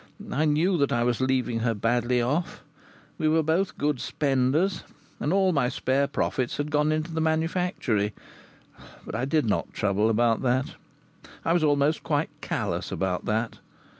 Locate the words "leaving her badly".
1.21-2.23